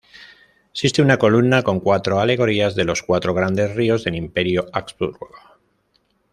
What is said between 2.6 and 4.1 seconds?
de los cuatro grandes ríos